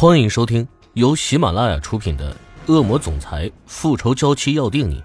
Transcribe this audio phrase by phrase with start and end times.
[0.00, 2.34] 欢迎收听由喜马拉雅出品的
[2.72, 4.98] 《恶魔总裁复仇娇妻要定你》，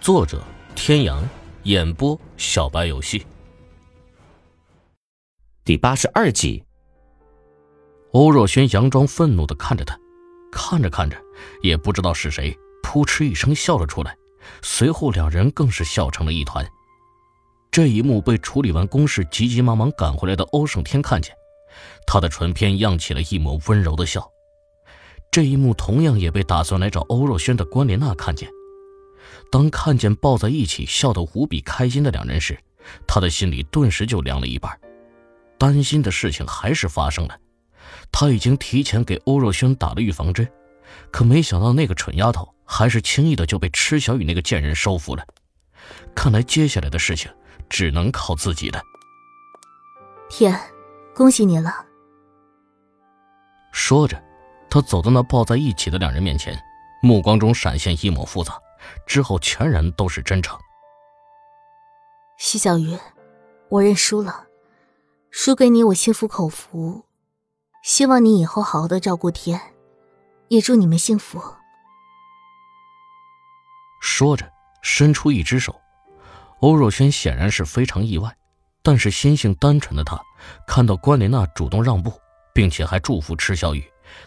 [0.00, 0.40] 作者：
[0.76, 1.28] 天阳，
[1.64, 3.26] 演播：小白游戏。
[5.64, 6.62] 第八十二集。
[8.12, 9.98] 欧若轩佯装愤怒的看着他，
[10.52, 11.20] 看着看着，
[11.60, 14.16] 也不知道是谁，扑哧一声笑了出来，
[14.62, 16.64] 随后两人更是笑成了一团。
[17.72, 21.34] 这一幕被处理完公事、急急忙忙赶回来的欧胜天看见。
[22.06, 24.30] 他的唇边漾起了一抹温柔的笑，
[25.30, 28.48] 这一幕同样也被打算来找欧若轩的关莲娜看见。
[29.50, 32.58] 当看见抱在一起笑得无比开心的两人时，
[33.06, 34.78] 他的心里顿时就凉了一半。
[35.58, 37.38] 担心的事情还是发生了，
[38.12, 40.48] 他已经提前给欧若轩打了预防针，
[41.10, 45.24] 可没想到那个蠢丫头还是轻易的就被池小雨那个贱人收服了。
[46.14, 47.30] 看来接下来的事情
[47.68, 48.80] 只能靠自己了。
[50.30, 50.58] 天。
[51.18, 51.84] 恭喜你了。
[53.72, 54.22] 说着，
[54.70, 56.56] 他走到那抱在一起的两人面前，
[57.02, 58.56] 目光中闪现一抹复杂，
[59.04, 60.56] 之后全然都是真诚。
[62.38, 62.96] 徐小鱼，
[63.68, 64.46] 我认输了，
[65.32, 67.04] 输给你我心服口服。
[67.82, 69.60] 希望你以后好好的照顾天，
[70.46, 71.42] 也祝你们幸福。
[74.00, 74.48] 说着，
[74.82, 75.74] 伸出一只手，
[76.60, 78.37] 欧若轩显然是非常意外。
[78.88, 80.18] 但是心性单纯的他，
[80.66, 82.10] 看到关莲娜主动让步，
[82.54, 83.84] 并且还祝福池小雨，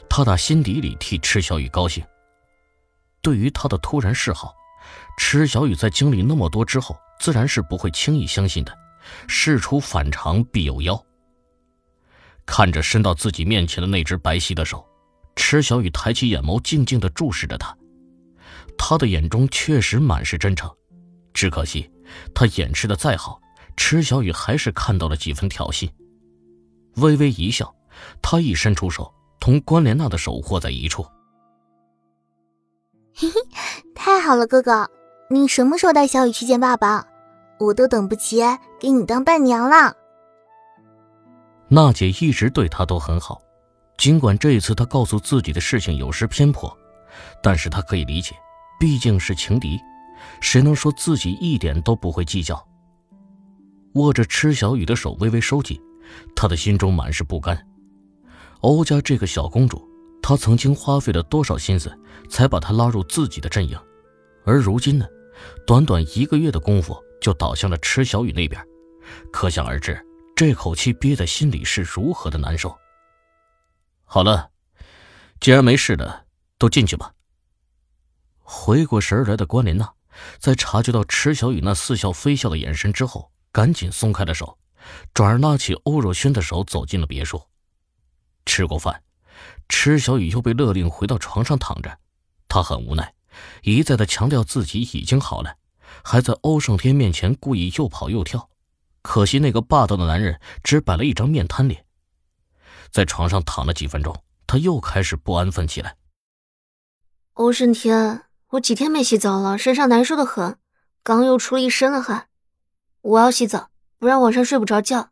[0.08, 2.06] 他打心底里替池小雨高兴。
[3.24, 4.54] 对于他的突然示好，
[5.18, 8.72] 池小雨在经历那么多之后，自然是不会轻易相信的。
[9.28, 11.04] 事出反常必有妖。
[12.46, 14.88] 看着伸到自己面前的那只白皙的手，
[15.36, 17.76] 池小雨抬起眼眸，静静地注视着他。
[18.78, 20.72] 他的眼中确实满是真诚，
[21.34, 21.90] 只可惜
[22.36, 23.42] 他掩饰的再好。
[23.84, 25.90] 池小雨还是看到了几分挑衅，
[26.98, 27.74] 微微一笑，
[28.22, 31.04] 他一伸出手，同关莲娜的手握在一处。
[33.14, 33.34] 嘿嘿，
[33.96, 34.88] 太好了，哥哥，
[35.32, 37.08] 你什么时候带小雨去见爸爸？
[37.60, 38.42] 我都等不及
[38.80, 39.96] 给你当伴娘了。
[41.68, 43.42] 娜姐一直对他都很好，
[43.98, 46.72] 尽管这一次她告诉自己的事情有失偏颇，
[47.42, 48.36] 但是她可以理解，
[48.80, 49.80] 毕竟是情敌，
[50.40, 52.64] 谁能说自己一点都不会计较？
[53.94, 55.80] 握着池小雨的手微微收紧，
[56.36, 57.68] 他的心中满是不甘。
[58.62, 59.88] 欧家这个小公主，
[60.22, 61.92] 他曾经花费了多少心思
[62.30, 63.78] 才把她拉入自己的阵营，
[64.46, 65.06] 而如今呢，
[65.66, 68.64] 短短一个月的功夫就倒向了池小雨那边，
[69.32, 70.00] 可想而知，
[70.36, 72.78] 这口气憋在心里是如何的难受。
[74.06, 74.52] 好了，
[75.40, 76.26] 既然没事了，
[76.60, 77.14] 都进去吧。
[78.38, 79.92] 回过神来的关莲娜，
[80.38, 83.31] 在察觉到池小雨那似笑非笑的眼神之后。
[83.52, 84.58] 赶紧松开了手，
[85.14, 87.42] 转而拉起欧若轩的手走进了别墅。
[88.46, 89.04] 吃过饭，
[89.70, 92.00] 池小雨又被勒令回到床上躺着。
[92.48, 93.14] 他很无奈，
[93.64, 95.56] 一再的强调自己已经好了，
[96.04, 98.50] 还在欧胜天面前故意又跑又跳。
[99.02, 101.86] 可惜那个霸道的男人只摆了一张面瘫脸。
[102.92, 105.96] 在床上躺了几分钟，他又开始不安分起来。
[107.34, 110.58] 欧胜天，我几天没洗澡了，身上难受的很，
[111.04, 112.28] 刚又出了一身的汗。
[113.02, 115.12] 我要洗澡，不然晚上睡不着觉。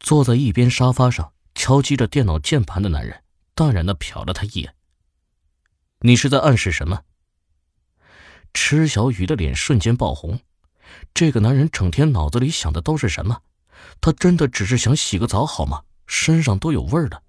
[0.00, 3.22] 坐在一边沙发上敲击着电脑键盘的男人，
[3.54, 4.74] 淡然的瞟了他一眼。
[6.00, 7.02] 你是在暗示什么？
[8.52, 10.40] 池小雨的脸瞬间爆红。
[11.14, 13.42] 这个男人整天脑子里想的都是什么？
[14.00, 15.82] 他真的只是想洗个澡好吗？
[16.06, 17.22] 身上都有味儿了。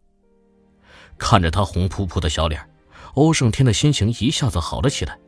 [1.17, 2.69] 看着他红扑扑的小脸，
[3.13, 5.19] 欧胜天的心情一下子好了起来，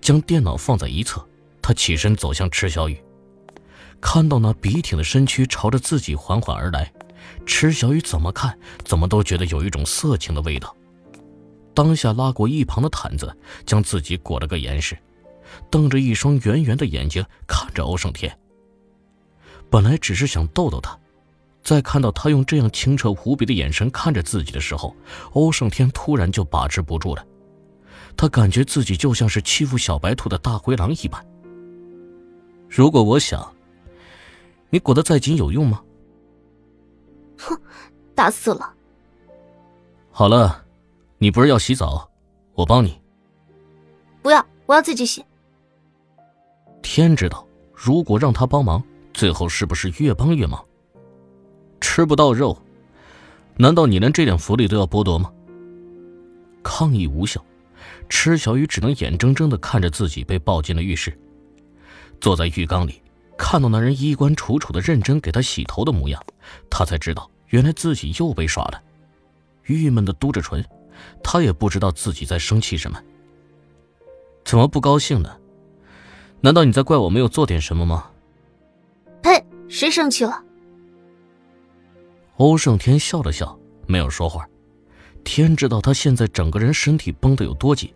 [0.00, 1.26] 将电脑放在一侧。
[1.62, 3.02] 他起身走向池小雨，
[4.00, 6.92] 看到那笔挺的身躯朝着自己缓缓而来，
[7.46, 10.74] 池小雨怎么看怎么都觉得有一种色情的味道。
[11.74, 13.34] 当下拉过一旁的毯子，
[13.64, 14.98] 将自己裹了个严实，
[15.70, 18.36] 瞪着一双圆圆的眼睛看着欧胜天。
[19.70, 20.98] 本来只是想逗逗他，
[21.62, 24.96] 在看到他用这样清澈无比的眼神看着自己的时候，
[25.32, 27.24] 欧胜天突然就把持不住了，
[28.16, 31.24] 他感觉自己就像是欺负小白兔的大灰狼一般。
[32.70, 33.52] 如果我想，
[34.70, 35.82] 你裹得再紧有用吗？
[37.36, 37.60] 哼，
[38.14, 38.72] 打死了。
[40.12, 40.64] 好了，
[41.18, 42.08] 你不是要洗澡，
[42.54, 42.96] 我帮你。
[44.22, 45.24] 不要，我要自己洗。
[46.80, 47.44] 天知道，
[47.74, 48.80] 如果让他帮忙，
[49.12, 50.64] 最后是不是越帮越忙？
[51.80, 52.56] 吃不到肉，
[53.56, 55.32] 难道你连这点福利都要剥夺吗？
[56.62, 57.44] 抗议无效，
[58.08, 61.18] 池小雨只能眼睁睁的看着自己被抱进了浴室。
[62.20, 63.02] 坐在浴缸里，
[63.38, 66.22] 看到男人衣冠楚楚的认真给他洗头的模样，
[66.68, 68.82] 他才知道原来自己又被耍了。
[69.64, 70.64] 郁闷的嘟着唇，
[71.22, 73.02] 他也不知道自己在生气什么。
[74.44, 75.36] 怎么不高兴呢？
[76.40, 78.10] 难道你在怪我没有做点什么吗？
[79.22, 79.44] 呸！
[79.68, 80.42] 谁生气了？
[82.36, 84.48] 欧胜天笑了笑，没有说话。
[85.22, 87.92] 天知道他现在整个人身体绷得有多紧，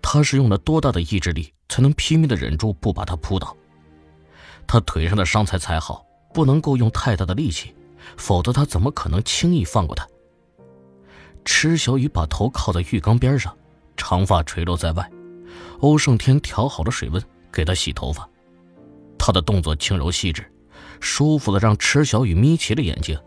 [0.00, 3.56] 他是用了多大的意志力才能拼命的忍住不把他扑倒。
[4.66, 6.04] 他腿上的伤才才好，
[6.34, 7.74] 不能够用太大的力气，
[8.16, 10.06] 否则他怎么可能轻易放过他？
[11.44, 13.56] 池小雨把头靠在浴缸边上，
[13.96, 15.10] 长发垂落在外。
[15.80, 17.22] 欧胜天调好了水温，
[17.52, 18.28] 给他洗头发。
[19.18, 20.44] 他的动作轻柔细致，
[21.00, 23.18] 舒服的让池小雨眯起了眼睛。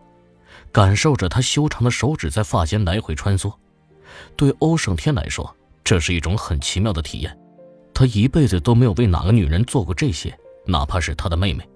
[0.72, 3.52] 感受着他修长的手指在发间来回穿梭，
[4.36, 7.36] 对欧胜天来说，这是一种很奇妙的体验。
[7.92, 11.68] 他一辈子都没有为哪个女人做过这些，哪怕是他的妹妹，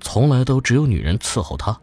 [0.00, 1.78] 从来都只有女人伺候他。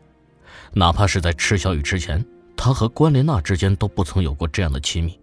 [0.73, 2.25] 哪怕是在池小雨之前，
[2.57, 5.19] 他和关莲娜之间都不曾有过这样的亲密。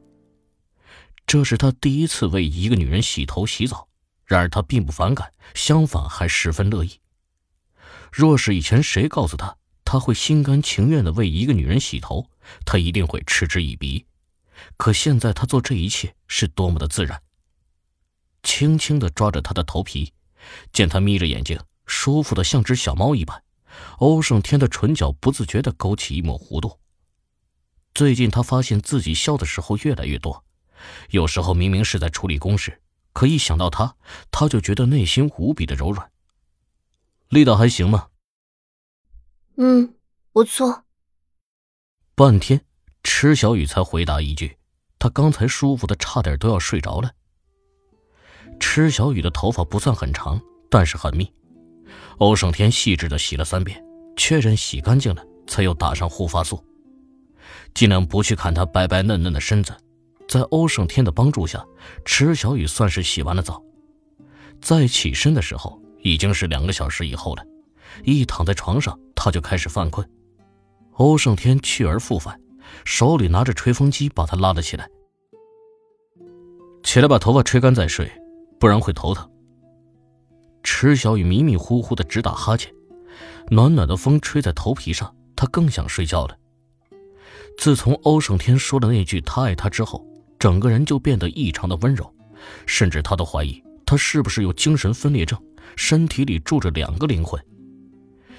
[1.27, 3.89] 这是他第一次为一个女人洗头洗澡，
[4.25, 7.01] 然而他并不反感，相反还十分乐意。
[8.11, 12.27] 若是以前谁告诉他，他会心甘情愿的为一个女人洗头，
[12.65, 14.05] 他一定会嗤之以鼻。
[14.77, 17.21] 可现在他做这一切是多么的自然。
[18.43, 20.13] 轻轻的抓着她的头皮，
[20.73, 23.43] 见他眯着眼睛，舒服的像只小猫一般，
[23.99, 26.79] 欧胜天的唇角不自觉的勾起一抹弧度。
[27.95, 30.45] 最近他发现自己笑的时候越来越多，
[31.11, 32.81] 有时候明明是在处理公事，
[33.13, 33.97] 可一想到他，
[34.31, 36.11] 他就觉得内心无比的柔软。
[37.29, 38.09] 力道还行吗？
[39.57, 39.95] 嗯，
[40.33, 40.85] 不错。
[42.15, 42.65] 半天，
[43.03, 44.59] 池小雨才回答一句
[44.99, 47.13] ：“他刚才舒服的差点都要睡着了。”
[48.63, 51.31] 池小雨的头发不算很长，但是很密。
[52.19, 53.85] 欧胜天细致的洗了三遍，
[54.17, 56.65] 确认洗干净了，才又打上护发素，
[57.75, 59.77] 尽量不去看她白白嫩嫩的身子。
[60.29, 61.63] 在欧胜天的帮助下，
[62.05, 63.61] 池小雨算是洗完了澡。
[64.61, 67.45] 再起身的时候，已经是两个小时以后了。
[68.05, 70.09] 一躺在床上，他就开始犯困。
[70.93, 72.41] 欧胜天去而复返，
[72.85, 74.89] 手里拿着吹风机把他拉了起来。
[76.85, 78.11] 起来把头发吹干再睡，
[78.63, 79.29] 不然会头疼。
[80.63, 82.73] 池小雨迷迷糊糊的直打哈欠，
[83.51, 86.39] 暖暖的风吹在头皮上，他更想睡觉了。
[87.59, 90.07] 自从欧胜天说了那句“他爱他”之后，
[90.39, 92.09] 整个人就变得异常的温柔，
[92.65, 95.37] 甚至他都怀疑他是不是有精神分裂症，
[95.75, 97.45] 身体里住着两个灵魂。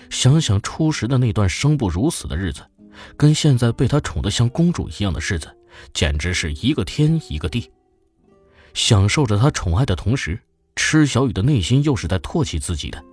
[0.10, 2.62] 想想初时的那段生不如死的日子，
[3.18, 5.54] 跟现在被他宠得像公主一样的日子，
[5.94, 7.70] 简直是一个天一个地。
[8.74, 10.40] 享受着他宠爱的同时，
[10.75, 13.04] 池小雨的内心又是在唾弃自己的。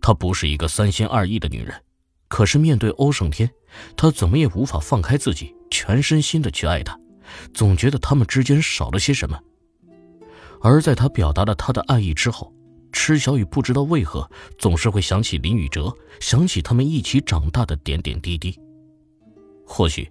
[0.00, 1.74] 她不是一个三心二意的女人，
[2.28, 3.50] 可是面对欧胜天，
[3.96, 6.98] 她怎么也无法放开自己，全身心的去爱他，
[7.52, 9.38] 总觉得他们之间少了些什么。
[10.62, 12.52] 而在他表达了他的爱意之后，
[12.92, 18.58] 池小雨不知道为何总是会想起林宇哲，想起他们一起长大的点点滴滴。
[19.66, 20.10] 或许，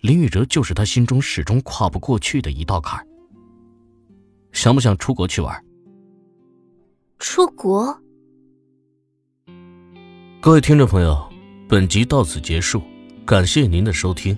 [0.00, 3.06] 林宇哲就是他心中始终跨不过去的一道坎儿。
[4.52, 5.64] 想不想出国去玩？
[7.18, 7.98] 出国？
[10.40, 11.16] 各位听众朋友，
[11.68, 12.82] 本集到此结束，
[13.24, 14.36] 感谢您的收听。